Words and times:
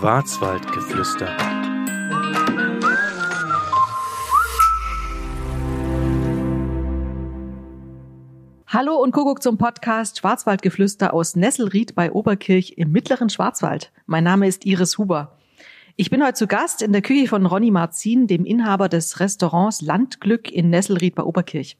Schwarzwaldgeflüster. 0.00 1.28
Hallo 8.66 8.96
und 8.96 9.12
Kuckuck 9.12 9.42
zum 9.42 9.58
Podcast 9.58 10.20
Schwarzwaldgeflüster 10.20 11.12
aus 11.12 11.36
Nesselried 11.36 11.94
bei 11.94 12.12
Oberkirch 12.12 12.76
im 12.78 12.92
mittleren 12.92 13.28
Schwarzwald. 13.28 13.92
Mein 14.06 14.24
Name 14.24 14.48
ist 14.48 14.64
Iris 14.64 14.96
Huber. 14.96 15.36
Ich 15.96 16.08
bin 16.08 16.24
heute 16.24 16.32
zu 16.32 16.46
Gast 16.46 16.80
in 16.80 16.92
der 16.92 17.02
Küche 17.02 17.28
von 17.28 17.44
Ronny 17.44 17.70
Marzin, 17.70 18.26
dem 18.26 18.46
Inhaber 18.46 18.88
des 18.88 19.20
Restaurants 19.20 19.82
Landglück 19.82 20.50
in 20.50 20.70
Nesselried 20.70 21.14
bei 21.14 21.24
Oberkirch. 21.24 21.76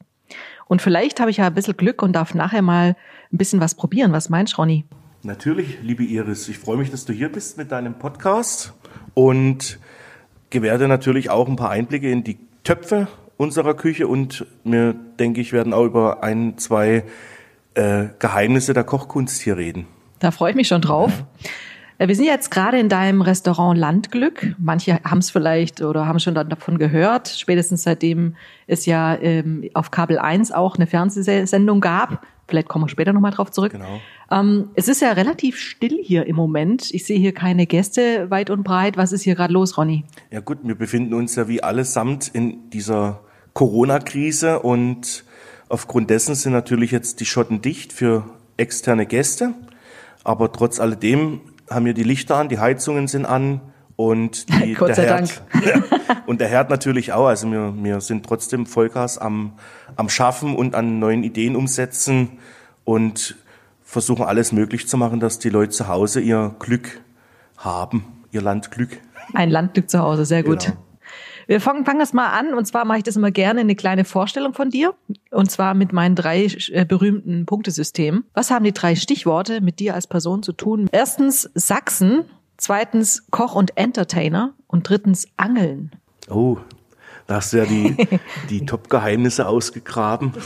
Und 0.67 0.83
vielleicht 0.83 1.19
habe 1.19 1.31
ich 1.31 1.37
ja 1.37 1.47
ein 1.47 1.55
bisschen 1.55 1.75
Glück 1.75 2.03
und 2.03 2.13
darf 2.13 2.35
nachher 2.35 2.61
mal 2.61 2.95
ein 3.33 3.37
bisschen 3.39 3.61
was 3.61 3.73
probieren. 3.73 4.11
Was 4.11 4.29
meinst 4.29 4.53
du, 4.53 4.57
Ronny? 4.57 4.85
Natürlich, 5.23 5.77
liebe 5.83 6.03
Iris, 6.03 6.49
ich 6.49 6.57
freue 6.57 6.77
mich, 6.77 6.89
dass 6.89 7.05
du 7.05 7.13
hier 7.13 7.31
bist 7.31 7.55
mit 7.55 7.71
deinem 7.71 7.93
Podcast 7.93 8.73
und 9.13 9.77
gewähre 10.49 10.87
natürlich 10.87 11.29
auch 11.29 11.47
ein 11.47 11.55
paar 11.55 11.69
Einblicke 11.69 12.09
in 12.09 12.23
die 12.23 12.39
Töpfe 12.63 13.07
unserer 13.37 13.75
Küche 13.75 14.07
und 14.07 14.47
mir 14.63 14.95
denke 15.19 15.39
ich, 15.39 15.53
werden 15.53 15.73
auch 15.73 15.85
über 15.85 16.23
ein, 16.23 16.57
zwei 16.57 17.03
äh, 17.75 18.05
Geheimnisse 18.17 18.73
der 18.73 18.83
Kochkunst 18.83 19.39
hier 19.41 19.57
reden. 19.57 19.85
Da 20.17 20.31
freue 20.31 20.51
ich 20.51 20.55
mich 20.55 20.67
schon 20.67 20.81
drauf. 20.81 21.11
Ja. 21.43 21.49
Äh, 21.97 22.07
wir 22.07 22.15
sind 22.15 22.25
jetzt 22.25 22.51
gerade 22.51 22.79
in 22.79 22.89
deinem 22.89 23.21
Restaurant 23.21 23.77
Landglück. 23.77 24.55
Manche 24.57 24.99
haben 25.03 25.19
es 25.19 25.31
vielleicht 25.31 25.81
oder 25.81 26.07
haben 26.07 26.19
schon 26.19 26.35
davon 26.35 26.77
gehört, 26.77 27.27
spätestens 27.29 27.83
seitdem 27.83 28.35
es 28.67 28.85
ja 28.85 29.15
ähm, 29.15 29.69
auf 29.73 29.91
Kabel 29.91 30.19
1 30.19 30.51
auch 30.51 30.75
eine 30.75 30.87
Fernsehsendung 30.87 31.81
gab 31.81 32.25
Vielleicht 32.51 32.67
kommen 32.67 32.83
wir 32.83 32.89
später 32.89 33.13
nochmal 33.13 33.31
drauf 33.31 33.49
zurück. 33.49 33.71
Genau. 33.71 34.01
Ähm, 34.29 34.71
es 34.75 34.89
ist 34.89 35.01
ja 35.01 35.13
relativ 35.13 35.57
still 35.57 35.97
hier 36.03 36.25
im 36.25 36.35
Moment. 36.35 36.93
Ich 36.93 37.05
sehe 37.05 37.17
hier 37.17 37.33
keine 37.33 37.65
Gäste 37.65 38.29
weit 38.29 38.49
und 38.49 38.63
breit. 38.63 38.97
Was 38.97 39.13
ist 39.13 39.21
hier 39.21 39.35
gerade 39.35 39.53
los, 39.53 39.77
Ronny? 39.77 40.03
Ja 40.31 40.41
gut, 40.41 40.57
wir 40.63 40.75
befinden 40.75 41.13
uns 41.13 41.33
ja 41.37 41.47
wie 41.47 41.63
allesamt 41.63 42.27
in 42.27 42.69
dieser 42.69 43.21
Corona-Krise 43.53 44.59
und 44.59 45.23
aufgrund 45.69 46.09
dessen 46.09 46.35
sind 46.35 46.51
natürlich 46.51 46.91
jetzt 46.91 47.21
die 47.21 47.25
Schotten 47.25 47.61
dicht 47.61 47.93
für 47.93 48.25
externe 48.57 49.05
Gäste. 49.05 49.53
Aber 50.25 50.51
trotz 50.51 50.81
alledem 50.81 51.39
haben 51.71 51.85
wir 51.85 51.93
die 51.93 52.03
Lichter 52.03 52.35
an, 52.37 52.49
die 52.49 52.59
Heizungen 52.59 53.07
sind 53.07 53.25
an 53.25 53.61
und 53.95 54.49
die, 54.63 54.73
Gott 54.73 54.95
sei 54.95 55.05
Herd, 55.05 55.43
Dank. 55.53 56.25
und 56.27 56.41
der 56.41 56.47
Herd 56.47 56.69
natürlich 56.69 57.13
auch. 57.13 57.27
Also 57.27 57.51
wir, 57.51 57.73
wir 57.77 58.01
sind 58.01 58.25
trotzdem 58.25 58.65
Vollgas 58.65 59.17
am, 59.17 59.53
am 59.95 60.09
Schaffen 60.09 60.55
und 60.55 60.75
an 60.75 60.99
neuen 60.99 61.23
Ideen 61.23 61.55
umsetzen 61.55 62.39
und 62.83 63.35
versuchen 63.83 64.25
alles 64.25 64.51
möglich 64.51 64.87
zu 64.87 64.97
machen, 64.97 65.19
dass 65.19 65.39
die 65.39 65.49
Leute 65.49 65.71
zu 65.71 65.87
Hause 65.87 66.21
ihr 66.21 66.55
Glück 66.59 67.01
haben, 67.57 68.05
ihr 68.31 68.41
Landglück. 68.41 68.99
Ein 69.33 69.49
Landglück 69.49 69.89
zu 69.89 69.99
Hause, 69.99 70.25
sehr 70.25 70.43
gut. 70.43 70.65
Genau. 70.65 70.77
Wir 71.51 71.59
fangen, 71.59 71.83
fangen 71.83 71.99
das 71.99 72.13
mal 72.13 72.29
an 72.29 72.53
und 72.53 72.63
zwar 72.63 72.85
mache 72.85 72.99
ich 72.99 73.03
das 73.03 73.17
immer 73.17 73.29
gerne 73.29 73.59
eine 73.59 73.75
kleine 73.75 74.05
Vorstellung 74.05 74.53
von 74.53 74.69
dir 74.69 74.93
und 75.31 75.51
zwar 75.51 75.73
mit 75.73 75.91
meinen 75.91 76.15
drei 76.15 76.45
äh, 76.45 76.85
berühmten 76.85 77.45
Punktesystemen. 77.45 78.23
Was 78.33 78.51
haben 78.51 78.63
die 78.63 78.71
drei 78.71 78.95
Stichworte 78.95 79.59
mit 79.59 79.81
dir 79.81 79.93
als 79.93 80.07
Person 80.07 80.43
zu 80.43 80.53
tun? 80.53 80.87
Erstens 80.93 81.51
Sachsen, 81.53 82.23
zweitens 82.55 83.29
Koch 83.31 83.53
und 83.53 83.75
Entertainer 83.75 84.53
und 84.67 84.87
drittens 84.87 85.27
Angeln. 85.35 85.91
Oh, 86.29 86.55
da 87.31 87.37
hast 87.37 87.53
du 87.53 87.59
ja 87.59 87.65
die, 87.65 87.95
die 88.49 88.65
Top-Geheimnisse 88.65 89.47
ausgegraben. 89.47 90.33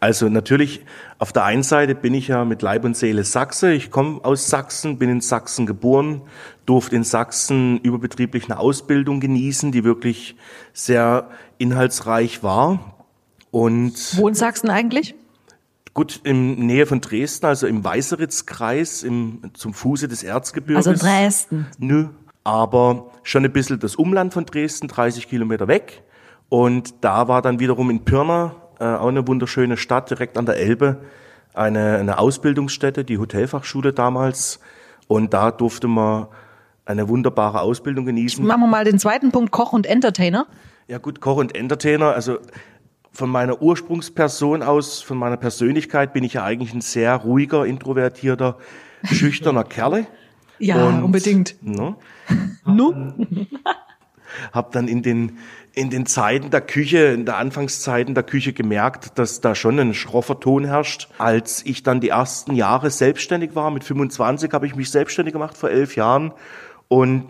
Also 0.00 0.28
natürlich, 0.28 0.84
auf 1.18 1.32
der 1.32 1.44
einen 1.44 1.62
Seite 1.62 1.94
bin 1.94 2.12
ich 2.12 2.28
ja 2.28 2.44
mit 2.44 2.60
Leib 2.60 2.84
und 2.84 2.96
Seele 2.96 3.24
Sachse. 3.24 3.72
Ich 3.72 3.90
komme 3.90 4.22
aus 4.24 4.48
Sachsen, 4.48 4.98
bin 4.98 5.08
in 5.08 5.20
Sachsen 5.20 5.64
geboren, 5.64 6.22
durfte 6.66 6.96
in 6.96 7.04
Sachsen 7.04 7.78
überbetrieblich 7.78 8.44
eine 8.46 8.58
Ausbildung 8.58 9.20
genießen, 9.20 9.72
die 9.72 9.84
wirklich 9.84 10.36
sehr 10.72 11.30
inhaltsreich 11.58 12.42
war. 12.42 13.06
Und 13.50 14.16
Wo 14.16 14.28
in 14.28 14.34
Sachsen 14.34 14.68
eigentlich? 14.68 15.14
Gut, 15.94 16.20
in 16.24 16.66
Nähe 16.66 16.86
von 16.86 17.00
Dresden, 17.00 17.46
also 17.46 17.66
im 17.66 17.82
Weißeritzkreis, 17.84 19.02
im, 19.02 19.50
zum 19.54 19.72
Fuße 19.72 20.08
des 20.08 20.22
Erzgebirges. 20.22 20.86
Also 20.86 21.06
Dresden. 21.06 21.66
Nö, 21.78 22.08
aber 22.50 23.06
schon 23.22 23.44
ein 23.44 23.52
bisschen 23.52 23.78
das 23.78 23.96
Umland 23.96 24.34
von 24.34 24.44
Dresden, 24.44 24.88
30 24.88 25.28
Kilometer 25.28 25.68
weg. 25.68 26.02
Und 26.48 27.04
da 27.04 27.28
war 27.28 27.42
dann 27.42 27.60
wiederum 27.60 27.90
in 27.90 28.04
Pirna, 28.04 28.56
äh, 28.80 28.84
auch 28.84 29.08
eine 29.08 29.26
wunderschöne 29.26 29.76
Stadt, 29.76 30.10
direkt 30.10 30.36
an 30.36 30.46
der 30.46 30.56
Elbe, 30.56 31.02
eine, 31.54 31.98
eine 31.98 32.18
Ausbildungsstätte, 32.18 33.04
die 33.04 33.18
Hotelfachschule 33.18 33.92
damals. 33.92 34.58
Und 35.06 35.32
da 35.32 35.50
durfte 35.52 35.86
man 35.86 36.26
eine 36.84 37.08
wunderbare 37.08 37.60
Ausbildung 37.60 38.04
genießen. 38.04 38.44
Machen 38.44 38.62
wir 38.62 38.66
mal 38.66 38.84
den 38.84 38.98
zweiten 38.98 39.30
Punkt, 39.30 39.52
Koch 39.52 39.72
und 39.72 39.86
Entertainer. 39.86 40.46
Ja 40.88 40.98
gut, 40.98 41.20
Koch 41.20 41.36
und 41.36 41.54
Entertainer, 41.54 42.14
also 42.14 42.38
von 43.12 43.30
meiner 43.30 43.62
Ursprungsperson 43.62 44.62
aus, 44.62 45.02
von 45.02 45.18
meiner 45.18 45.36
Persönlichkeit 45.36 46.12
bin 46.12 46.24
ich 46.24 46.34
ja 46.34 46.44
eigentlich 46.44 46.74
ein 46.74 46.80
sehr 46.80 47.14
ruhiger, 47.16 47.64
introvertierter, 47.64 48.58
schüchterner 49.04 49.64
Kerle. 49.64 50.06
Ja, 50.60 50.86
und, 50.86 51.02
unbedingt. 51.02 51.56
Ne, 51.62 51.96
no? 52.64 53.14
hab 54.52 54.72
dann 54.72 54.86
in 54.86 55.02
den 55.02 55.38
in 55.72 55.90
den 55.90 56.04
Zeiten 56.04 56.50
der 56.50 56.60
Küche, 56.62 56.98
in 56.98 57.24
der 57.24 57.36
Anfangszeiten 57.36 58.14
der 58.14 58.24
Küche 58.24 58.52
gemerkt, 58.52 59.18
dass 59.18 59.40
da 59.40 59.54
schon 59.54 59.78
ein 59.78 59.94
schroffer 59.94 60.40
Ton 60.40 60.64
herrscht. 60.64 61.08
Als 61.18 61.64
ich 61.64 61.82
dann 61.82 62.00
die 62.00 62.08
ersten 62.08 62.54
Jahre 62.54 62.90
selbstständig 62.90 63.54
war, 63.54 63.70
mit 63.70 63.84
25 63.84 64.52
habe 64.52 64.66
ich 64.66 64.74
mich 64.74 64.90
selbstständig 64.90 65.32
gemacht 65.32 65.56
vor 65.56 65.70
elf 65.70 65.94
Jahren 65.94 66.32
und 66.88 67.28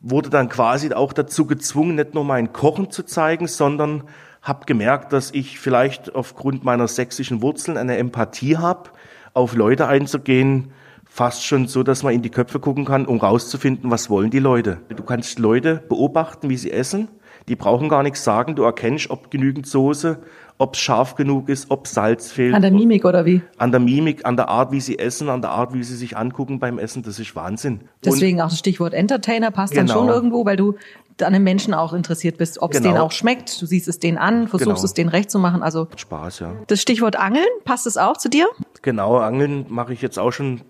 wurde 0.00 0.30
dann 0.30 0.48
quasi 0.48 0.92
auch 0.92 1.12
dazu 1.12 1.46
gezwungen, 1.46 1.96
nicht 1.96 2.14
nur 2.14 2.24
mein 2.24 2.52
Kochen 2.52 2.90
zu 2.90 3.02
zeigen, 3.02 3.46
sondern 3.46 4.04
habe 4.40 4.64
gemerkt, 4.64 5.12
dass 5.12 5.32
ich 5.32 5.58
vielleicht 5.58 6.14
aufgrund 6.14 6.64
meiner 6.64 6.88
sächsischen 6.88 7.42
Wurzeln 7.42 7.76
eine 7.76 7.98
Empathie 7.98 8.56
habe, 8.56 8.90
auf 9.34 9.54
Leute 9.54 9.86
einzugehen, 9.86 10.72
fast 11.16 11.46
schon 11.46 11.66
so, 11.66 11.82
dass 11.82 12.02
man 12.02 12.12
in 12.12 12.20
die 12.20 12.28
Köpfe 12.28 12.60
gucken 12.60 12.84
kann, 12.84 13.06
um 13.06 13.18
rauszufinden, 13.18 13.90
was 13.90 14.10
wollen 14.10 14.28
die 14.28 14.38
Leute. 14.38 14.80
Du 14.94 15.02
kannst 15.02 15.38
Leute 15.38 15.82
beobachten, 15.88 16.50
wie 16.50 16.58
sie 16.58 16.70
essen. 16.70 17.08
Die 17.48 17.56
brauchen 17.56 17.88
gar 17.88 18.02
nichts 18.02 18.22
sagen. 18.22 18.54
Du 18.54 18.64
erkennst, 18.64 19.08
ob 19.08 19.30
genügend 19.30 19.66
Soße, 19.66 20.18
ob 20.58 20.74
es 20.74 20.80
scharf 20.80 21.14
genug 21.14 21.48
ist, 21.48 21.70
ob 21.70 21.86
Salz 21.86 22.32
fehlt. 22.32 22.54
An 22.54 22.62
der 22.62 22.70
Mimik 22.70 23.04
oder 23.04 23.26
wie? 23.26 23.42
An 23.58 23.70
der 23.70 23.80
Mimik, 23.80 24.24
an 24.24 24.36
der 24.36 24.48
Art, 24.48 24.72
wie 24.72 24.80
sie 24.80 24.98
essen, 24.98 25.28
an 25.28 25.42
der 25.42 25.50
Art, 25.50 25.74
wie 25.74 25.82
sie 25.82 25.96
sich 25.96 26.16
angucken 26.16 26.58
beim 26.58 26.78
Essen. 26.78 27.02
Das 27.02 27.18
ist 27.18 27.36
Wahnsinn. 27.36 27.80
Deswegen 28.04 28.38
Und, 28.38 28.44
auch 28.44 28.48
das 28.48 28.58
Stichwort 28.58 28.94
Entertainer 28.94 29.50
passt 29.50 29.74
genau. 29.74 29.86
dann 29.86 29.94
schon 29.94 30.08
irgendwo, 30.08 30.44
weil 30.46 30.56
du 30.56 30.74
an 31.22 31.32
den 31.32 31.44
Menschen 31.44 31.74
auch 31.74 31.92
interessiert 31.92 32.36
bist, 32.38 32.60
ob 32.60 32.72
es 32.72 32.78
genau. 32.78 32.90
denen 32.90 33.02
auch 33.02 33.12
schmeckt. 33.12 33.60
Du 33.60 33.66
siehst 33.66 33.88
es 33.88 33.98
denen 33.98 34.18
an, 34.18 34.48
versuchst 34.48 34.66
genau. 34.66 34.84
es 34.84 34.94
denen 34.94 35.08
recht 35.08 35.30
zu 35.30 35.38
machen. 35.38 35.62
Also 35.62 35.88
Spaß, 35.96 36.40
ja. 36.40 36.52
Das 36.66 36.82
Stichwort 36.82 37.16
Angeln, 37.16 37.46
passt 37.64 37.86
es 37.86 37.96
auch 37.96 38.16
zu 38.16 38.28
dir? 38.28 38.46
Genau, 38.82 39.16
Angeln 39.16 39.66
mache 39.68 39.92
ich 39.92 40.02
jetzt 40.02 40.18
auch 40.18 40.32
schon. 40.32 40.60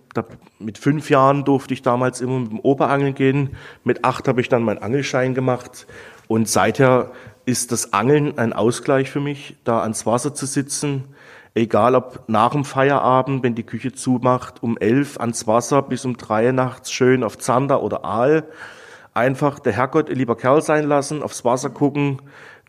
Mit 0.59 0.79
fünf 0.79 1.11
Jahren 1.11 1.45
durfte 1.45 1.75
ich 1.75 1.83
damals 1.83 2.23
immer 2.23 2.39
mit 2.39 2.51
dem 2.51 2.61
Operangeln 2.61 3.15
gehen. 3.15 3.51
Mit 3.85 4.05
acht 4.05 4.29
habe 4.29 4.41
ich 4.41 4.49
dann 4.49 4.63
meinen 4.63 4.79
Angelschein 4.79 5.35
gemacht. 5.35 5.87
Und 6.29 6.49
seither 6.49 7.13
ist 7.47 7.73
das 7.73 7.93
Angeln 7.93 8.39
ein 8.39 8.53
Ausgleich 8.53 9.11
für 9.11 9.21
mich, 9.21 9.57
da 9.65 9.81
ans 9.81 10.05
Wasser 10.05 10.35
zu 10.35 10.45
sitzen. 10.45 11.05
Egal 11.55 11.95
ob 11.95 12.29
nach 12.29 12.51
dem 12.51 12.67
Feierabend, 12.67 13.43
wenn 13.43 13.55
die 13.55 13.63
Küche 13.63 13.93
zumacht, 13.93 14.63
um 14.63 14.77
elf 14.77 15.19
ans 15.19 15.47
Wasser 15.47 15.81
bis 15.81 16.05
um 16.05 16.19
drei 16.19 16.53
nachts 16.53 16.93
schön 16.93 17.25
auf 17.25 17.39
Zander 17.39 17.83
oder 17.83 18.05
Aal 18.05 18.45
einfach 19.15 19.59
der 19.59 19.73
Herrgott 19.73 20.11
lieber 20.11 20.37
Kerl 20.37 20.61
sein 20.61 20.87
lassen, 20.87 21.23
aufs 21.23 21.45
Wasser 21.45 21.71
gucken 21.71 22.21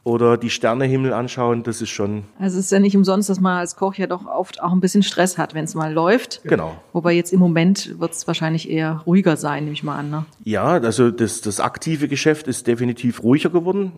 oder 0.06 0.38
die 0.38 0.50
Sternehimmel 0.50 1.12
anschauen, 1.12 1.64
das 1.64 1.82
ist 1.82 1.90
schon. 1.90 2.24
Also 2.40 2.58
es 2.58 2.66
ist 2.66 2.72
ja 2.72 2.80
nicht 2.80 2.96
umsonst, 2.96 3.30
dass 3.30 3.42
man 3.42 3.58
als 3.58 3.76
Koch 3.76 3.96
ja 3.96 4.08
doch 4.08 4.26
oft 4.26 4.64
auch 4.64 4.72
ein 4.72 4.80
bisschen 4.80 5.04
Stress 5.04 5.38
hat, 5.38 5.54
wenn 5.54 5.66
es 5.66 5.76
mal 5.76 5.92
läuft. 5.92 6.42
Genau. 6.46 6.82
Wobei 6.94 7.12
jetzt 7.12 7.34
im 7.34 7.42
Moment 7.42 8.00
wird 8.00 8.14
es 8.14 8.26
wahrscheinlich 8.26 8.70
eher 8.70 9.04
ruhiger 9.06 9.36
sein, 9.36 9.66
nehme 9.66 9.74
ich 9.74 9.84
mal 9.84 9.98
an. 9.98 10.10
Ne? 10.10 10.26
Ja, 10.46 10.78
also 10.78 11.12
das, 11.12 11.42
das 11.42 11.60
aktive 11.60 12.08
Geschäft 12.08 12.48
ist 12.48 12.68
definitiv 12.68 13.22
ruhiger 13.22 13.50
geworden, 13.50 13.92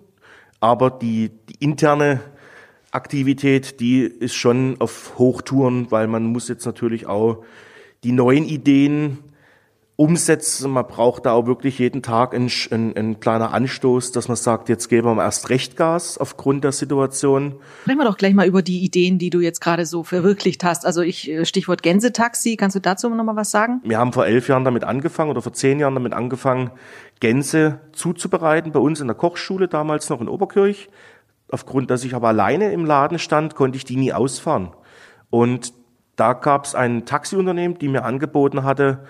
aber 0.59 0.91
die, 0.91 1.29
die 1.49 1.63
interne 1.63 2.21
Aktivität, 2.91 3.79
die 3.79 4.01
ist 4.01 4.35
schon 4.35 4.75
auf 4.79 5.17
Hochtouren, 5.17 5.91
weil 5.91 6.07
man 6.07 6.23
muss 6.23 6.47
jetzt 6.47 6.65
natürlich 6.65 7.05
auch 7.05 7.43
die 8.03 8.11
neuen 8.11 8.45
Ideen 8.45 9.19
umsetzen. 9.99 10.71
Man 10.71 10.87
braucht 10.87 11.25
da 11.25 11.33
auch 11.33 11.45
wirklich 11.45 11.77
jeden 11.77 12.01
Tag 12.01 12.33
ein, 12.33 12.49
ein, 12.71 12.95
ein 12.95 13.19
kleiner 13.19 13.53
Anstoß, 13.53 14.13
dass 14.13 14.29
man 14.29 14.37
sagt, 14.37 14.69
jetzt 14.69 14.87
geben 14.87 15.07
wir 15.07 15.15
mal 15.15 15.25
erst 15.25 15.49
recht 15.49 15.75
Gas 15.75 16.17
aufgrund 16.17 16.63
der 16.63 16.71
Situation. 16.71 17.55
Sprechen 17.81 17.97
wir 17.97 18.05
doch 18.05 18.15
gleich 18.15 18.33
mal 18.33 18.47
über 18.47 18.61
die 18.61 18.79
Ideen, 18.79 19.19
die 19.19 19.29
du 19.29 19.41
jetzt 19.41 19.59
gerade 19.59 19.85
so 19.85 20.05
verwirklicht 20.05 20.63
hast. 20.63 20.85
Also 20.85 21.01
ich 21.01 21.29
äh, 21.29 21.43
Stichwort 21.43 21.83
Gänsetaxi, 21.83 22.55
kannst 22.55 22.77
du 22.77 22.79
dazu 22.79 23.09
noch 23.09 23.25
mal 23.25 23.35
was 23.35 23.51
sagen? 23.51 23.81
Wir 23.83 23.97
haben 23.97 24.13
vor 24.13 24.25
elf 24.25 24.47
Jahren 24.47 24.63
damit 24.63 24.85
angefangen 24.85 25.31
oder 25.31 25.41
vor 25.41 25.51
zehn 25.51 25.79
Jahren 25.79 25.95
damit 25.95 26.13
angefangen, 26.13 26.71
Gänse 27.19 27.81
zuzubereiten 27.91 28.71
bei 28.71 28.79
uns 28.79 29.01
in 29.01 29.07
der 29.07 29.17
Kochschule 29.17 29.67
damals 29.67 30.09
noch 30.09 30.21
in 30.21 30.29
Oberkirch. 30.29 30.87
Aufgrund, 31.51 31.91
dass 31.91 32.05
ich 32.05 32.15
aber 32.15 32.29
alleine 32.29 32.71
im 32.71 32.85
Laden 32.85 33.19
stand, 33.19 33.55
konnte 33.55 33.75
ich 33.75 33.83
die 33.83 33.97
nie 33.97 34.13
ausfahren. 34.13 34.69
Und 35.29 35.73
da 36.15 36.31
gab 36.31 36.63
es 36.63 36.73
ein 36.73 37.05
Taxiunternehmen, 37.05 37.77
die 37.77 37.89
mir 37.89 38.05
angeboten 38.05 38.63
hatte, 38.63 39.05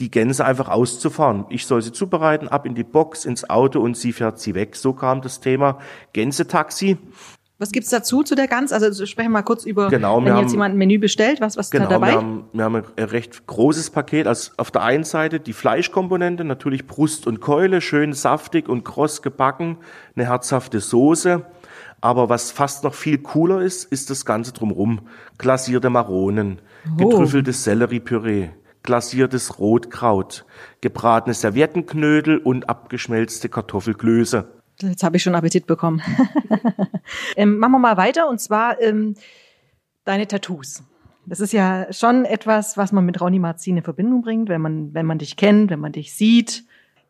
die 0.00 0.10
Gänse 0.10 0.44
einfach 0.44 0.68
auszufahren. 0.68 1.44
Ich 1.50 1.66
soll 1.66 1.82
sie 1.82 1.92
zubereiten, 1.92 2.48
ab 2.48 2.66
in 2.66 2.74
die 2.74 2.82
Box, 2.84 3.24
ins 3.24 3.48
Auto 3.48 3.80
und 3.80 3.96
sie 3.96 4.12
fährt 4.12 4.38
sie 4.40 4.54
weg. 4.54 4.74
So 4.76 4.92
kam 4.92 5.20
das 5.22 5.40
Thema 5.40 5.78
Gänsetaxi. 6.12 6.96
Was 7.58 7.70
gibt's 7.70 7.90
dazu 7.90 8.24
zu 8.24 8.34
der 8.34 8.48
Gans? 8.48 8.72
Also 8.72 9.06
sprechen 9.06 9.28
wir 9.28 9.34
mal 9.34 9.42
kurz 9.42 9.64
über, 9.64 9.88
Genau, 9.88 10.24
wenn 10.24 10.32
haben- 10.32 10.40
jetzt 10.42 10.50
jemand 10.52 10.74
ein 10.74 10.78
Menü 10.78 10.98
bestellt, 10.98 11.40
was 11.40 11.56
was 11.56 11.70
Genau, 11.70 11.84
da 11.84 11.90
dabei? 11.92 12.08
wir 12.08 12.16
haben, 12.16 12.44
wir 12.52 12.64
haben 12.64 12.74
ein 12.76 13.04
recht 13.04 13.46
großes 13.46 13.90
Paket. 13.90 14.26
Also 14.26 14.50
auf 14.56 14.72
der 14.72 14.82
einen 14.82 15.04
Seite 15.04 15.38
die 15.38 15.52
Fleischkomponente, 15.52 16.42
natürlich 16.42 16.88
Brust 16.88 17.28
und 17.28 17.40
Keule, 17.40 17.80
schön 17.80 18.14
saftig 18.14 18.68
und 18.68 18.84
kross 18.84 19.22
gebacken, 19.22 19.78
eine 20.16 20.26
herzhafte 20.26 20.80
Soße. 20.80 21.44
Aber 22.00 22.28
was 22.28 22.50
fast 22.50 22.82
noch 22.82 22.94
viel 22.94 23.18
cooler 23.18 23.60
ist, 23.60 23.84
ist 23.84 24.10
das 24.10 24.24
Ganze 24.24 24.52
drumherum. 24.52 25.02
Glasierte 25.38 25.88
Maronen, 25.88 26.60
getrüffeltes 26.98 27.62
Selleriepüree, 27.62 28.48
glasiertes 28.82 29.58
Rotkraut, 29.58 30.44
gebratene 30.80 31.34
Serviettenknödel 31.34 32.38
und 32.38 32.68
abgeschmelzte 32.68 33.48
Kartoffelklöße. 33.48 34.46
Jetzt 34.80 35.04
habe 35.04 35.16
ich 35.16 35.22
schon 35.22 35.34
Appetit 35.34 35.66
bekommen. 35.66 36.02
ähm, 37.36 37.58
machen 37.58 37.72
wir 37.72 37.78
mal 37.78 37.96
weiter 37.96 38.28
und 38.28 38.40
zwar 38.40 38.80
ähm, 38.80 39.14
deine 40.04 40.26
Tattoos. 40.26 40.82
Das 41.26 41.40
ist 41.40 41.52
ja 41.52 41.92
schon 41.92 42.24
etwas, 42.24 42.76
was 42.76 42.90
man 42.90 43.04
mit 43.04 43.20
Ronny 43.20 43.38
Marzin 43.38 43.76
in 43.76 43.82
Verbindung 43.84 44.22
bringt, 44.22 44.48
wenn 44.48 44.60
man, 44.60 44.92
wenn 44.92 45.06
man 45.06 45.18
dich 45.18 45.36
kennt, 45.36 45.70
wenn 45.70 45.78
man 45.78 45.92
dich 45.92 46.14
sieht. 46.14 46.64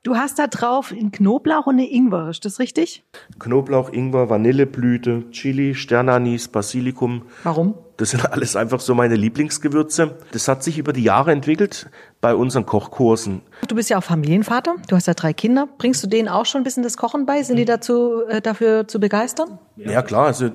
Du 0.04 0.16
hast 0.16 0.40
da 0.40 0.48
drauf 0.48 0.90
in 0.90 1.12
Knoblauch 1.12 1.66
und 1.66 1.74
eine 1.74 1.88
Ingwer, 1.88 2.28
ist 2.28 2.44
das 2.44 2.58
richtig? 2.58 3.04
Knoblauch, 3.38 3.92
Ingwer, 3.92 4.28
Vanilleblüte, 4.28 5.30
Chili, 5.30 5.76
Sternanis, 5.76 6.48
Basilikum. 6.48 7.22
Warum? 7.44 7.74
Das 7.98 8.10
sind 8.10 8.26
alles 8.32 8.56
einfach 8.56 8.80
so 8.80 8.96
meine 8.96 9.14
Lieblingsgewürze. 9.14 10.18
Das 10.32 10.48
hat 10.48 10.64
sich 10.64 10.78
über 10.78 10.92
die 10.92 11.04
Jahre 11.04 11.30
entwickelt 11.30 11.88
bei 12.20 12.34
unseren 12.34 12.66
Kochkursen. 12.66 13.42
Du 13.68 13.76
bist 13.76 13.90
ja 13.90 13.98
auch 13.98 14.02
Familienvater, 14.02 14.74
du 14.88 14.96
hast 14.96 15.06
ja 15.06 15.14
drei 15.14 15.32
Kinder. 15.32 15.68
Bringst 15.78 16.02
du 16.02 16.08
denen 16.08 16.26
auch 16.26 16.46
schon 16.46 16.62
ein 16.62 16.64
bisschen 16.64 16.82
das 16.82 16.96
Kochen 16.96 17.24
bei? 17.24 17.44
Sind 17.44 17.54
die 17.54 17.64
dazu, 17.64 18.24
äh, 18.26 18.40
dafür 18.40 18.88
zu 18.88 18.98
begeistern? 18.98 19.60
Ja, 19.76 20.02
klar, 20.02 20.26
also 20.26 20.50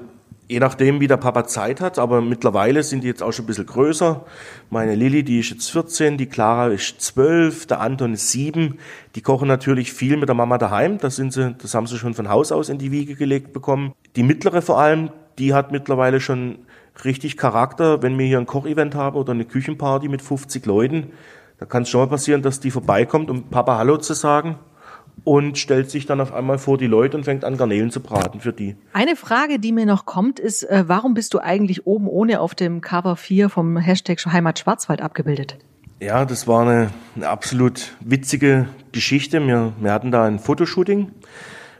je 0.47 0.59
nachdem, 0.59 0.99
wie 0.99 1.07
der 1.07 1.17
Papa 1.17 1.45
Zeit 1.45 1.81
hat, 1.81 1.99
aber 1.99 2.21
mittlerweile 2.21 2.83
sind 2.83 3.03
die 3.03 3.07
jetzt 3.07 3.21
auch 3.21 3.33
schon 3.33 3.43
ein 3.43 3.47
bisschen 3.47 3.65
größer. 3.65 4.25
Meine 4.69 4.95
Lilly, 4.95 5.23
die 5.23 5.39
ist 5.39 5.49
jetzt 5.49 5.71
14, 5.71 6.17
die 6.17 6.27
Clara 6.27 6.67
ist 6.67 7.01
12, 7.01 7.67
der 7.67 7.81
Anton 7.81 8.13
ist 8.13 8.31
7. 8.31 8.77
Die 9.15 9.21
kochen 9.21 9.47
natürlich 9.47 9.91
viel 9.91 10.17
mit 10.17 10.29
der 10.29 10.35
Mama 10.35 10.57
daheim. 10.57 10.97
Das 10.99 11.15
sind 11.17 11.33
sie, 11.33 11.53
das 11.61 11.73
haben 11.73 11.87
sie 11.87 11.97
schon 11.97 12.13
von 12.13 12.29
Haus 12.29 12.51
aus 12.51 12.69
in 12.69 12.77
die 12.77 12.91
Wiege 12.91 13.15
gelegt 13.15 13.51
bekommen. 13.51 13.93
Die 14.15 14.23
mittlere 14.23 14.61
vor 14.61 14.79
allem, 14.79 15.09
die 15.37 15.53
hat 15.53 15.71
mittlerweile 15.71 16.21
schon 16.21 16.59
richtig 17.03 17.37
Charakter. 17.37 18.01
Wenn 18.01 18.17
wir 18.17 18.25
hier 18.25 18.39
ein 18.39 18.45
Kochevent 18.45 18.95
haben 18.95 19.17
oder 19.17 19.33
eine 19.33 19.45
Küchenparty 19.45 20.07
mit 20.07 20.21
50 20.21 20.65
Leuten, 20.65 21.11
da 21.59 21.65
kann 21.65 21.83
es 21.83 21.89
schon 21.89 22.01
mal 22.01 22.07
passieren, 22.07 22.41
dass 22.41 22.59
die 22.59 22.71
vorbeikommt, 22.71 23.29
um 23.29 23.49
Papa 23.49 23.77
Hallo 23.77 23.97
zu 23.97 24.13
sagen 24.13 24.57
und 25.23 25.57
stellt 25.57 25.89
sich 25.89 26.05
dann 26.05 26.21
auf 26.21 26.33
einmal 26.33 26.57
vor 26.57 26.77
die 26.77 26.87
Leute 26.87 27.17
und 27.17 27.23
fängt 27.23 27.43
an, 27.43 27.57
Garnelen 27.57 27.91
zu 27.91 27.99
braten 28.01 28.39
für 28.39 28.53
die. 28.53 28.75
Eine 28.93 29.15
Frage, 29.15 29.59
die 29.59 29.71
mir 29.71 29.85
noch 29.85 30.05
kommt, 30.05 30.39
ist, 30.39 30.63
äh, 30.63 30.85
warum 30.87 31.13
bist 31.13 31.33
du 31.33 31.39
eigentlich 31.39 31.85
oben 31.85 32.07
ohne 32.07 32.39
auf 32.39 32.55
dem 32.55 32.81
Cover 32.81 33.15
4 33.15 33.49
vom 33.49 33.77
Hashtag 33.77 34.23
Heimat 34.25 34.59
Schwarzwald 34.59 35.01
abgebildet? 35.01 35.57
Ja, 35.99 36.25
das 36.25 36.47
war 36.47 36.61
eine, 36.61 36.91
eine 37.15 37.27
absolut 37.27 37.95
witzige 38.01 38.67
Geschichte. 38.91 39.45
Wir, 39.45 39.73
wir 39.79 39.91
hatten 39.91 40.11
da 40.11 40.25
ein 40.25 40.39
Fotoshooting. 40.39 41.11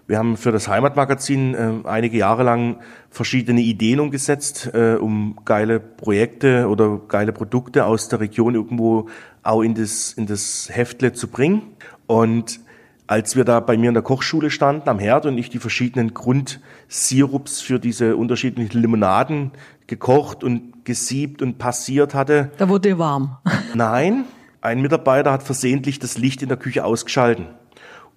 Wir 0.08 0.18
haben 0.18 0.38
für 0.38 0.54
das 0.54 0.70
Heimatmagazin 0.70 1.54
äh, 1.54 1.88
einige 1.88 2.18
Jahre 2.18 2.44
lang 2.44 2.80
verschiedene 3.10 3.62
Ideen 3.62 4.00
umgesetzt, 4.00 4.72
äh, 4.74 4.96
um 4.96 5.38
geile 5.44 5.80
Projekte 5.80 6.68
oder 6.70 7.02
geile 7.10 7.34
Produkte 7.34 7.86
aus 7.86 8.08
der 8.08 8.22
Region 8.22 8.56
irgendwo 8.56 9.10
auch 9.44 9.62
in 9.62 9.76
das, 9.76 10.14
in 10.14 10.26
das 10.26 10.70
Heftle 10.72 11.12
zu 11.12 11.28
bringen. 11.28 11.62
Und 12.08 12.62
als 13.08 13.38
wir 13.38 13.46
da 13.46 13.62
bei 13.62 13.78
mir 13.78 13.88
in 13.88 13.94
der 13.94 14.04
Kochschule 14.04 14.52
standen 14.52 14.90
am 14.90 15.00
Herd 15.00 15.26
und 15.26 15.38
ich 15.38 15.50
die 15.50 15.60
verschiedenen 15.60 16.14
Grundsirups 16.14 17.62
für 17.62 17.80
diese 17.80 18.18
unterschiedlichen 18.18 18.80
Limonaden 18.80 19.52
gekocht 19.88 20.44
und 20.44 20.86
gesiebt 20.86 21.42
und 21.42 21.58
passiert 21.58 22.14
hatte, 22.14 22.52
Da 22.58 22.68
wurde 22.68 23.00
warm. 23.00 23.38
Nein, 23.74 24.26
ein 24.62 24.82
Mitarbeiter 24.82 25.32
hat 25.32 25.44
versehentlich 25.44 26.00
das 26.00 26.18
Licht 26.18 26.42
in 26.42 26.50
der 26.50 26.58
Küche 26.58 26.84
ausgeschalten. 26.84 27.48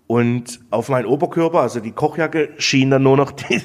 Und 0.08 0.58
auf 0.70 0.88
meinen 0.88 1.06
Oberkörper, 1.06 1.60
also 1.60 1.78
die 1.78 1.92
Kochjacke, 1.92 2.50
schien 2.58 2.90
dann 2.90 3.04
nur 3.04 3.16
noch 3.16 3.30
die, 3.30 3.62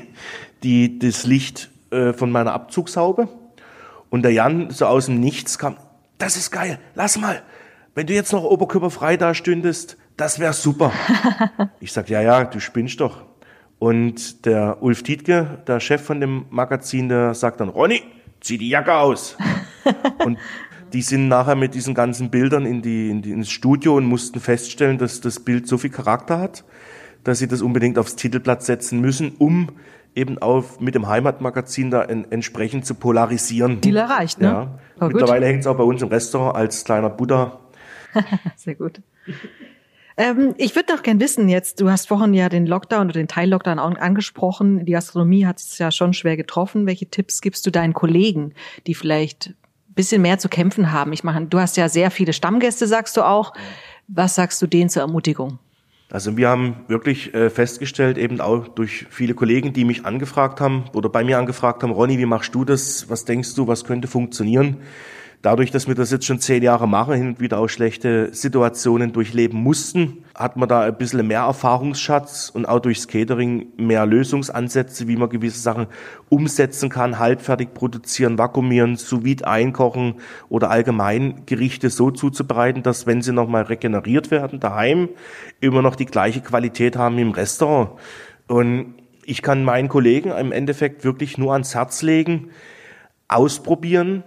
die, 0.62 1.00
das 1.00 1.26
Licht 1.26 1.72
äh, 1.90 2.14
von 2.14 2.30
meiner 2.32 2.54
Abzugshaube. 2.54 3.28
Und 4.12 4.22
der 4.22 4.32
Jan 4.32 4.70
so 4.70 4.86
aus 4.86 5.08
dem 5.08 5.20
Nichts 5.20 5.58
kam, 5.58 5.78
das 6.20 6.38
ist 6.38 6.52
geil, 6.52 6.80
lass 6.94 7.18
mal. 7.18 7.42
Wenn 7.96 8.06
du 8.08 8.14
jetzt 8.14 8.32
noch 8.32 8.44
oberkörperfrei 8.44 9.18
da 9.18 9.34
stündest, 9.34 9.98
das 10.18 10.40
wäre 10.40 10.54
super. 10.54 10.92
ich 11.80 11.92
sag, 11.92 12.10
ja, 12.10 12.22
ja, 12.22 12.44
du 12.46 12.60
spinnst 12.60 13.00
doch. 13.00 13.24
Und 13.80 14.46
der 14.46 14.82
Ulf 14.82 15.04
Tietke, 15.04 15.64
der 15.68 15.80
Chef 15.80 16.02
von 16.02 16.22
dem 16.22 16.46
Magazin, 16.50 17.10
der 17.10 17.34
sagt 17.34 17.60
dann, 17.60 17.70
Ronny, 17.70 18.02
zieh 18.40 18.58
die 18.58 18.70
Jacke 18.70 18.94
aus. 18.96 19.38
Und 20.26 20.38
die 20.94 21.02
sind 21.02 21.28
nachher 21.28 21.56
mit 21.56 21.76
diesen 21.76 21.94
ganzen 21.94 22.30
Bildern 22.30 22.66
in 22.66 22.82
die, 22.82 23.10
in 23.10 23.22
die, 23.22 23.32
ins 23.32 23.50
Studio 23.50 23.98
und 23.98 24.06
mussten 24.06 24.40
feststellen, 24.40 24.98
dass 24.98 25.20
das 25.20 25.42
Bild 25.42 25.68
so 25.68 25.78
viel 25.78 25.90
Charakter 25.90 26.40
hat, 26.40 26.64
dass 27.26 27.40
sie 27.40 27.48
das 27.48 27.62
unbedingt 27.62 27.98
aufs 27.98 28.16
Titelblatt 28.16 28.64
setzen 28.64 29.02
müssen, 29.02 29.34
um 29.38 29.72
eben 30.16 30.38
auch 30.38 30.80
mit 30.80 30.96
dem 30.96 31.08
Heimatmagazin 31.08 31.92
da 31.92 32.04
en, 32.04 32.32
entsprechend 32.32 32.86
zu 32.86 32.96
polarisieren. 32.96 33.82
Deal 33.82 33.98
erreicht, 33.98 34.40
ne? 34.40 34.70
Ja. 35.02 35.08
Mittlerweile 35.08 35.48
hängt 35.48 35.62
es 35.62 35.68
auch 35.68 35.76
bei 35.76 35.84
uns 35.84 36.02
im 36.02 36.08
Restaurant 36.08 36.56
als 36.56 36.86
kleiner 36.86 37.10
Buddha. 37.10 37.60
Sehr 38.56 38.76
gut. 38.76 39.02
Ähm, 40.18 40.56
ich 40.58 40.76
würde 40.76 40.94
noch 40.94 41.04
gern 41.04 41.20
wissen 41.20 41.50
jetzt, 41.50 41.82
du 41.82 41.90
hast 41.90 42.08
vorhin 42.08 42.34
ja 42.34 42.48
den 42.48 42.66
Lockdown 42.66 43.08
oder 43.08 43.20
den 43.20 43.28
Teil-Lockdown 43.28 43.80
angesprochen. 43.80 44.86
Die 44.86 44.94
Gastronomie 44.94 45.46
hat 45.46 45.60
es 45.60 45.78
ja 45.78 45.92
schon 45.92 46.14
schwer 46.14 46.38
getroffen. 46.38 46.86
Welche 46.86 47.08
Tipps 47.08 47.42
gibst 47.42 47.66
du 47.66 47.72
deinen 47.72 47.94
Kollegen, 47.94 48.54
die 48.88 48.96
vielleicht 48.96 49.48
ein 49.90 49.94
bisschen 49.94 50.22
mehr 50.22 50.40
zu 50.40 50.48
kämpfen 50.48 50.92
haben? 50.92 51.12
Ich 51.12 51.24
meine, 51.24 51.48
du 51.48 51.60
hast 51.60 51.76
ja 51.76 51.90
sehr 51.90 52.12
viele 52.12 52.32
Stammgäste, 52.32 52.88
sagst 52.88 53.18
du 53.18 53.24
auch. 53.24 53.54
Was 54.08 54.36
sagst 54.36 54.62
du 54.62 54.68
denen 54.68 54.90
zur 54.90 55.02
Ermutigung? 55.02 55.60
Also 56.12 56.38
wir 56.38 56.48
haben 56.48 56.86
wirklich 56.88 57.34
äh, 57.34 57.50
festgestellt, 57.50 58.18
eben 58.18 58.40
auch 58.40 58.68
durch 58.68 59.08
viele 59.10 59.34
Kollegen, 59.34 59.74
die 59.74 59.84
mich 59.84 60.06
angefragt 60.06 60.62
haben 60.62 60.86
oder 60.94 61.10
bei 61.10 61.24
mir 61.24 61.40
angefragt 61.40 61.82
haben, 61.84 61.92
Ronny, 61.92 62.20
wie 62.20 62.28
machst 62.28 62.54
du 62.54 62.64
das? 62.64 63.10
Was 63.10 63.26
denkst 63.26 63.56
du, 63.56 63.68
was 63.68 63.84
könnte 63.84 64.08
funktionieren? 64.08 64.78
Dadurch, 65.42 65.70
dass 65.72 65.88
wir 65.88 65.96
das 65.96 66.12
jetzt 66.12 66.26
schon 66.26 66.40
zehn 66.40 66.64
Jahre 66.64 66.88
machen, 66.88 67.14
hin 67.14 67.28
und 67.28 67.40
wieder 67.40 67.60
auch 67.60 67.68
schlechte 67.68 68.34
Situationen 68.34 69.14
durchleben 69.14 69.62
mussten, 69.62 70.24
hat 70.34 70.58
man 70.58 70.68
da 70.68 70.82
ein 70.82 70.98
bisschen 70.98 71.26
mehr 71.28 71.42
Erfahrungsschatz 71.42 72.50
und 72.50 72.66
auch 72.68 72.80
durchs 72.80 73.08
Catering 73.08 73.68
mehr 73.78 74.06
Lösungsansätze, 74.06 75.08
wie 75.08 75.16
man 75.16 75.30
gewisse 75.30 75.60
Sachen 75.60 75.88
umsetzen 76.30 76.90
kann, 76.90 77.20
halbfertig 77.20 77.74
produzieren, 77.74 78.38
vakuumieren, 78.38 78.96
sous 78.96 79.24
vide 79.24 79.48
einkochen 79.48 80.16
oder 80.50 80.72
allgemein 80.72 81.44
Gerichte 81.46 81.90
so 81.90 82.12
zuzubereiten, 82.12 82.82
dass 82.82 83.06
wenn 83.06 83.22
sie 83.22 83.32
nochmal 83.32 83.64
regeneriert 83.64 84.32
werden 84.32 84.60
daheim, 84.60 85.10
immer 85.60 85.82
noch 85.82 85.96
die 85.96 86.06
gleiche 86.06 86.42
Qualität 86.42 86.96
haben 86.98 87.18
wie 87.18 87.22
im 87.22 87.32
Restaurant. 87.32 87.92
Und 88.48 88.96
ich 89.26 89.42
kann 89.42 89.64
meinen 89.64 89.90
Kollegen 89.90 90.32
im 90.32 90.52
Endeffekt 90.52 91.04
wirklich 91.04 91.38
nur 91.38 91.54
ans 91.54 91.76
Herz 91.76 92.02
legen, 92.02 92.50
ausprobieren, 93.28 94.24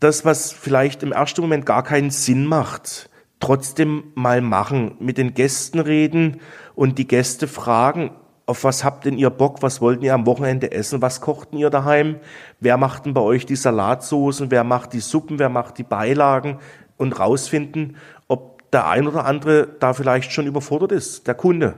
das, 0.00 0.24
was 0.24 0.52
vielleicht 0.52 1.02
im 1.02 1.12
ersten 1.12 1.42
Moment 1.42 1.66
gar 1.66 1.82
keinen 1.82 2.10
Sinn 2.10 2.46
macht, 2.46 3.10
trotzdem 3.40 4.04
mal 4.14 4.40
machen, 4.40 4.96
mit 5.00 5.18
den 5.18 5.34
Gästen 5.34 5.80
reden 5.80 6.40
und 6.74 6.98
die 6.98 7.06
Gäste 7.06 7.46
fragen, 7.46 8.12
auf 8.46 8.64
was 8.64 8.84
habt 8.84 9.04
denn 9.04 9.18
ihr 9.18 9.30
Bock, 9.30 9.62
was 9.62 9.80
wollt 9.80 10.02
ihr 10.02 10.14
am 10.14 10.26
Wochenende 10.26 10.72
essen, 10.72 11.02
was 11.02 11.20
kochten 11.20 11.58
ihr 11.58 11.70
daheim, 11.70 12.16
wer 12.58 12.76
macht 12.76 13.04
denn 13.04 13.14
bei 13.14 13.20
euch 13.20 13.46
die 13.46 13.56
Salatsoßen, 13.56 14.50
wer 14.50 14.64
macht 14.64 14.94
die 14.94 15.00
Suppen, 15.00 15.38
wer 15.38 15.48
macht 15.48 15.78
die 15.78 15.84
Beilagen 15.84 16.58
und 16.96 17.18
rausfinden, 17.18 17.96
ob 18.28 18.70
der 18.72 18.88
ein 18.88 19.06
oder 19.06 19.26
andere 19.26 19.68
da 19.78 19.92
vielleicht 19.92 20.32
schon 20.32 20.46
überfordert 20.46 20.92
ist, 20.92 21.26
der 21.26 21.34
Kunde. 21.34 21.74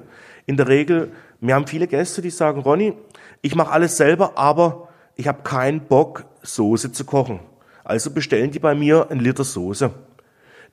In 0.47 0.57
der 0.57 0.69
Regel, 0.69 1.13
wir 1.41 1.55
haben 1.55 1.67
viele 1.67 1.89
Gäste, 1.89 2.23
die 2.23 2.31
sagen, 2.31 2.61
Ronny, 2.61 2.95
ich 3.43 3.57
mache 3.57 3.73
alles 3.73 3.97
selber, 3.97 4.39
aber 4.39 4.89
ich 5.17 5.27
habe 5.27 5.43
keinen 5.43 5.81
Bock, 5.81 6.27
Soße 6.43 6.93
zu 6.93 7.05
kochen. 7.05 7.41
Also 7.85 8.11
bestellen 8.11 8.51
die 8.51 8.59
bei 8.59 8.75
mir 8.75 9.11
einen 9.11 9.21
Liter 9.21 9.45
Soße. 9.45 9.91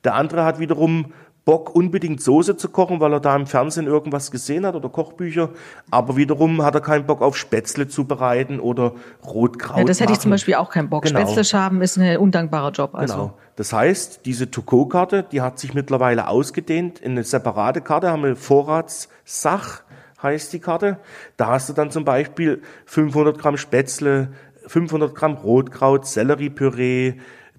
Der 0.04 0.14
andere 0.14 0.44
hat 0.44 0.58
wiederum 0.58 1.12
Bock, 1.44 1.74
unbedingt 1.74 2.22
Soße 2.22 2.56
zu 2.56 2.68
kochen, 2.68 3.00
weil 3.00 3.12
er 3.12 3.20
da 3.20 3.34
im 3.34 3.46
Fernsehen 3.46 3.86
irgendwas 3.86 4.30
gesehen 4.30 4.64
hat 4.64 4.76
oder 4.76 4.88
Kochbücher. 4.88 5.50
Aber 5.90 6.16
wiederum 6.16 6.62
hat 6.62 6.76
er 6.76 6.80
keinen 6.80 7.04
Bock 7.04 7.20
auf 7.20 7.36
Spätzle 7.36 7.88
zubereiten 7.88 8.60
oder 8.60 8.92
Rotkraut. 9.26 9.78
Ja, 9.78 9.84
das 9.84 10.00
hätte 10.00 10.12
ich 10.12 10.20
zum 10.20 10.30
machen. 10.30 10.34
Beispiel 10.34 10.54
auch 10.54 10.70
keinen 10.70 10.88
Bock. 10.88 11.02
Genau. 11.02 11.18
Spätzle 11.18 11.44
schaben 11.44 11.82
ist 11.82 11.98
ein 11.98 12.16
undankbarer 12.16 12.70
Job. 12.70 12.94
Also. 12.94 13.14
Genau. 13.14 13.38
Das 13.56 13.72
heißt, 13.72 14.24
diese 14.24 14.50
To-Go-Karte, 14.50 15.24
die 15.30 15.40
hat 15.40 15.58
sich 15.58 15.74
mittlerweile 15.74 16.28
ausgedehnt 16.28 17.00
in 17.00 17.12
eine 17.12 17.24
separate 17.24 17.80
Karte, 17.80 18.10
haben 18.10 18.22
wir 18.22 18.36
Vorratssach, 18.36 19.82
heißt 20.22 20.52
die 20.52 20.60
Karte. 20.60 20.98
Da 21.36 21.48
hast 21.48 21.68
du 21.68 21.72
dann 21.72 21.90
zum 21.90 22.04
Beispiel 22.04 22.62
500 22.86 23.36
Gramm 23.38 23.56
Spätzle, 23.56 24.28
500 24.66 25.14
Gramm 25.14 25.34
Rotkraut, 25.34 26.06
Selleriepüree, 26.06 27.14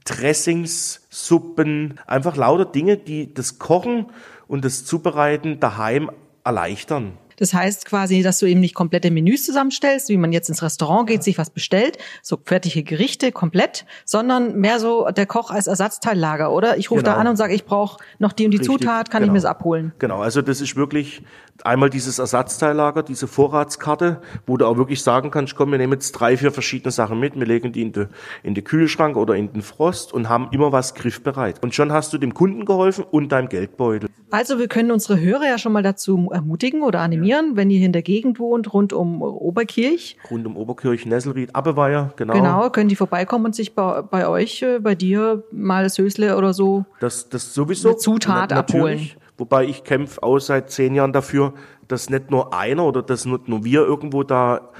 Dressings, 0.06 1.08
Suppen, 1.10 2.00
einfach 2.08 2.36
lauter 2.36 2.66
Dinge, 2.66 2.98
die 2.98 3.34
das 3.34 3.60
Kochen 3.60 4.08
und 4.48 4.66
das 4.66 4.86
Zubereiten 4.86 5.60
daheim 5.60 6.12
erleichtern. 6.44 7.18
Das 7.38 7.54
heißt 7.54 7.86
quasi, 7.86 8.22
dass 8.22 8.40
du 8.40 8.46
eben 8.46 8.60
nicht 8.60 8.76
komplette 8.76 9.12
Menüs 9.12 9.46
zusammenstellst, 9.46 10.10
wie 10.10 10.18
man 10.18 10.32
jetzt 10.32 10.50
ins 10.50 10.62
Restaurant 10.62 11.08
geht, 11.08 11.24
sich 11.24 11.38
was 11.38 11.50
bestellt, 11.50 11.98
so 12.22 12.38
fertige 12.44 12.84
Gerichte 12.84 13.32
komplett, 13.32 13.86
sondern 14.06 14.60
mehr 14.60 14.80
so 14.80 15.10
der 15.10 15.26
Koch 15.26 15.52
als 15.52 15.68
Ersatzteillager, 15.68 16.52
oder? 16.52 16.78
Ich 16.78 16.92
rufe 16.92 17.02
genau. 17.02 17.16
da 17.16 17.22
an 17.22 17.28
und 17.28 17.36
sage, 17.36 17.54
ich 17.54 17.66
brauche 17.66 18.04
noch 18.20 18.34
die 18.34 18.46
und 18.46 18.52
die 18.52 18.58
Richtig, 18.58 18.80
Zutat, 18.80 19.10
kann 19.10 19.22
genau. 19.22 19.32
ich 19.32 19.34
mir 19.34 19.40
das 19.40 19.46
abholen? 19.46 19.94
Genau, 20.00 20.22
also 20.22 20.42
das 20.42 20.62
ist 20.62 20.76
wirklich 20.76 21.24
einmal 21.64 21.90
dieses 21.90 22.20
Ersatzteillager, 22.20 23.04
diese 23.04 23.28
Vorratskarte, 23.28 24.22
wo 24.46 24.58
du 24.58 24.66
auch 24.66 24.78
wirklich 24.78 25.04
sagen 25.04 25.32
kannst, 25.32 25.56
komm, 25.56 25.72
wir 25.72 25.78
nehmen 25.78 25.94
jetzt 25.94 26.14
drei, 26.14 26.38
vier 26.38 26.52
verschiedene 26.52 26.92
Sachen 26.92 27.20
mit, 27.20 27.36
wir 27.38 27.46
legen 27.46 27.72
die 27.72 27.82
in 27.82 27.92
den 27.92 28.08
in 28.42 28.56
die 28.56 28.64
Kühlschrank 28.64 29.16
oder 29.16 29.36
in 29.36 29.54
den 29.54 29.62
Frost 29.62 30.14
und 30.14 30.30
haben 30.30 30.50
immer 30.52 30.72
was 30.72 30.96
griffbereit. 30.96 31.62
Und 31.64 31.76
schon 31.76 31.92
hast 31.92 32.14
du 32.14 32.18
dem 32.18 32.34
Kunden 32.34 32.66
geholfen 32.66 33.06
und 33.10 33.32
deinem 33.32 33.50
Geldbeutel. 33.50 34.10
Also 34.32 34.58
wir 34.58 34.68
können 34.68 34.92
unsere 34.92 35.20
Hörer 35.20 35.46
ja 35.46 35.58
schon 35.60 35.74
mal 35.74 35.84
dazu 35.84 36.30
ermutigen 36.32 36.82
oder 36.82 37.02
animieren, 37.02 37.56
wenn 37.56 37.70
ihr 37.70 37.86
in 37.86 37.94
der 37.94 38.02
Gegend 38.02 38.40
wohnt, 38.40 38.74
rund 38.74 38.92
um 38.92 39.22
Oberkirch. 39.22 40.18
Rund 40.32 40.48
um 40.48 40.58
Oberkirch, 40.58 41.06
Nesselried, 41.06 41.56
Abbeweier, 41.56 42.14
genau. 42.16 42.34
Genau, 42.34 42.70
können 42.72 42.90
die 42.90 42.96
vorbeikommen 42.96 43.46
und 43.46 43.56
sich 43.56 43.76
bei, 43.76 44.02
bei 44.02 44.28
euch, 44.28 44.64
äh, 44.64 44.80
bei 44.80 44.96
dir 44.96 45.44
mal 45.52 45.88
Sösle 45.90 46.36
oder 46.36 46.54
so 46.54 46.86
das, 47.00 47.30
das 47.30 47.54
sowieso, 47.54 47.90
eine 47.90 47.98
Zutat 47.98 48.50
na, 48.50 48.58
abholen. 48.58 49.12
Wobei 49.38 49.66
ich 49.66 49.84
kämpfe 49.84 50.22
auch 50.22 50.40
seit 50.40 50.70
zehn 50.70 50.96
Jahren 50.96 51.14
dafür, 51.14 51.54
dass 51.88 52.10
nicht 52.10 52.32
nur 52.32 52.54
einer 52.54 52.86
oder 52.86 53.02
dass 53.02 53.26
nicht 53.26 53.48
nur 53.48 53.64
wir 53.64 53.82
irgendwo 53.82 54.24
da 54.24 54.72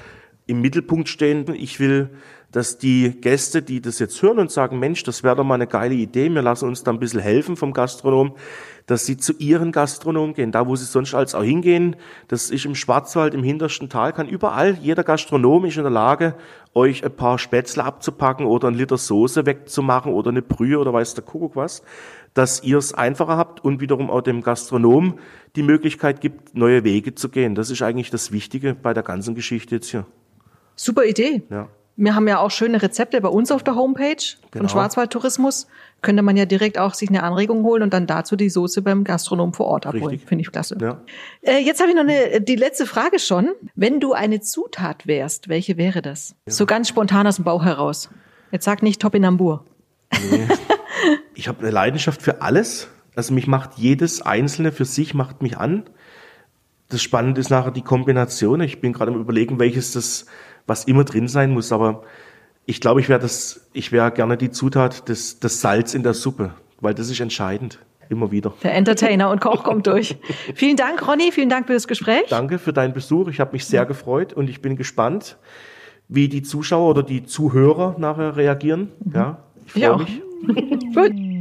im 0.46 0.62
Mittelpunkt 0.62 1.10
stehen. 1.10 1.54
Ich 1.56 1.80
will 1.80 2.10
dass 2.54 2.78
die 2.78 3.20
Gäste, 3.20 3.64
die 3.64 3.82
das 3.82 4.00
jetzt 4.00 4.22
hören 4.22 4.38
und 4.38 4.52
sagen, 4.52 4.80
Mensch, 4.80 5.04
das 5.04 5.24
wäre 5.24 5.36
doch 5.36 5.44
mal 5.44 5.56
eine 5.56 5.68
geile 5.68 5.96
Idee, 5.96 6.30
wir 6.30 6.44
lassen 6.44 6.68
uns 6.68 6.84
da 6.84 6.92
ein 6.92 7.00
bisschen 7.00 7.20
helfen 7.20 7.58
vom 7.58 7.74
Gastronom, 7.74 8.36
dass 8.86 9.06
sie 9.06 9.18
zu 9.18 9.34
ihren 9.40 9.72
Gastronomen 9.72 10.36
gehen, 10.36 10.52
da 10.52 10.68
wo 10.68 10.76
sie 10.76 10.86
sonst 10.86 11.16
als 11.16 11.34
auch 11.34 11.44
hingehen. 11.44 11.96
Das 12.28 12.52
ist 12.52 12.66
im 12.66 12.76
Schwarzwald, 12.76 13.34
im 13.34 13.44
hintersten 13.44 13.90
Tal, 13.90 14.14
kann 14.14 14.30
überall, 14.30 14.78
jeder 14.80 15.04
Gastronom 15.04 15.66
ist 15.66 15.78
in 15.78 15.84
der 15.84 15.92
Lage, 15.92 16.36
euch 16.76 17.04
ein 17.04 17.16
paar 17.16 17.40
Spätzle 17.40 17.84
abzupacken 17.84 18.46
oder 18.46 18.68
ein 18.68 18.76
Liter 18.76 18.98
Soße 18.98 19.48
wegzumachen 19.48 20.14
oder 20.14 20.30
eine 20.30 20.44
Brühe 20.44 20.78
oder 20.78 20.94
weiß 20.94 21.16
der 21.16 21.24
Kuckuck 21.24 21.56
was, 21.56 21.82
dass 22.36 22.62
ihr 22.64 22.78
es 22.78 22.94
einfacher 22.94 23.36
habt 23.36 23.64
und 23.64 23.82
wiederum 23.82 24.12
auch 24.12 24.22
dem 24.22 24.42
Gastronom 24.42 25.18
die 25.56 25.64
Möglichkeit 25.64 26.22
gibt, 26.22 26.56
neue 26.56 26.84
Wege 26.84 27.16
zu 27.16 27.30
gehen. 27.30 27.56
Das 27.56 27.72
ist 27.72 27.82
eigentlich 27.82 28.12
das 28.12 28.32
Wichtige 28.32 28.76
bei 28.76 28.94
der 28.94 29.04
ganzen 29.04 29.34
Geschichte 29.34 29.76
jetzt 29.76 29.90
hier. 29.90 30.06
Super 30.76 31.06
Idee. 31.06 31.42
Ja. 31.50 31.68
Wir 31.96 32.16
haben 32.16 32.28
ja 32.28 32.40
auch 32.40 32.50
schöne 32.50 32.82
Rezepte 32.82 33.22
bei 33.22 33.30
uns 33.30 33.52
auf 33.52 33.64
der 33.64 33.76
Homepage 33.76 34.16
genau. 34.52 34.64
von 34.64 34.70
Schwarzwald 34.70 35.12
Tourismus. 35.12 35.68
Könnte 36.02 36.24
man 36.24 36.36
ja 36.36 36.46
direkt 36.46 36.80
auch 36.80 36.96
sich 36.96 37.10
eine 37.10 37.24
Anregung 37.24 37.64
holen 37.64 37.84
und 37.84 37.94
dann 37.94 38.08
dazu 38.08 38.36
die 38.36 38.50
Soße 38.50 38.82
beim 38.82 39.04
Gastronom 39.04 39.54
vor 39.54 39.68
Ort 39.68 39.86
abholen. 39.86 40.20
Finde 40.20 40.42
ich 40.42 40.52
klasse. 40.52 40.78
Ja. 40.82 41.02
Äh, 41.42 41.60
jetzt 41.60 41.80
habe 41.82 41.92
ich 41.92 41.96
noch 41.96 42.04
eine, 42.04 42.42
die 42.42 42.56
letzte 42.56 42.86
Frage 42.88 43.20
schon. 43.20 43.52
Wenn 43.76 44.00
du 44.00 44.14
eine 44.14 44.42
Zutat 44.42 45.06
wärst, 45.06 45.50
welche 45.50 45.78
wäre 45.78 46.02
das? 46.02 46.36
Ja. 46.48 46.54
So 46.54 46.66
ganz 46.66 46.90
spontan 46.90 47.28
aus 47.28 47.36
dem 47.36 47.46
Bauch 47.46 47.64
heraus. 47.64 48.10
Jetzt 48.52 48.66
sag 48.66 48.82
nicht 48.84 49.02
Topinambur. 49.02 49.66
Nee. 50.32 50.48
ich 51.36 51.48
habe 51.48 51.60
eine 51.60 51.72
Leidenschaft 51.72 52.22
für 52.22 52.42
alles. 52.42 52.88
Also 53.16 53.34
mich 53.34 53.48
macht 53.48 53.76
jedes 53.76 54.22
Einzelne 54.22 54.72
für 54.72 54.86
sich 54.86 55.14
macht 55.14 55.42
mich 55.42 55.58
an. 55.58 55.84
Das 56.90 57.02
Spannende 57.02 57.42
ist 57.42 57.50
nachher 57.50 57.72
die 57.72 57.82
Kombination. 57.82 58.62
Ich 58.62 58.82
bin 58.82 58.94
gerade 58.94 59.12
am 59.12 59.20
überlegen, 59.20 59.60
welches 59.60 59.94
das 59.94 60.26
was 60.68 60.86
immer 60.86 61.04
drin 61.04 61.28
sein 61.28 61.52
muss. 61.52 61.72
Aber 61.72 62.04
ich 62.66 62.82
glaube, 62.82 63.02
ich 63.02 63.10
wäre 63.10 63.20
das, 63.20 63.68
ich 63.74 63.92
wäre 63.92 64.12
gerne 64.12 64.38
die 64.38 64.52
Zutat 64.52 65.10
des, 65.10 65.40
des 65.40 65.62
Salz 65.62 65.94
in 65.94 66.04
der 66.04 66.14
Suppe, 66.14 66.52
weil 66.80 66.94
das 66.94 67.10
ist 67.10 67.20
entscheidend. 67.20 67.80
Immer 68.10 68.32
wieder. 68.32 68.54
Der 68.62 68.76
Entertainer 68.76 69.32
und 69.32 69.40
Koch 69.40 69.64
kommt 69.64 69.88
durch. 69.88 70.18
Vielen 70.56 70.76
Dank, 70.76 71.08
Ronny. 71.08 71.32
Vielen 71.32 71.50
Dank 71.50 71.68
für 71.68 71.74
das 71.74 71.88
Gespräch. 71.88 72.26
Danke 72.30 72.60
für 72.60 72.74
deinen 72.74 72.94
Besuch. 72.94 73.30
Ich 73.30 73.40
habe 73.40 73.54
mich 73.54 73.66
sehr 73.66 73.86
gefreut 73.86 74.34
und 74.34 74.50
ich 74.50 74.62
bin 74.62 74.76
gespannt, 74.76 75.38
wie 76.10 76.28
die 76.28 76.44
Zuschauer 76.44 76.90
oder 76.90 77.04
die 77.04 77.26
Zuhörer 77.26 77.96
nachher 77.98 78.36
reagieren. 78.36 78.92
Mhm. 79.04 79.14
Ja, 79.16 79.38
ich 79.66 79.72
freue 79.72 79.98
mich. 79.98 80.22
Gut. 80.94 81.33